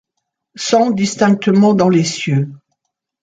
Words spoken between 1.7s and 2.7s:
dans les cieux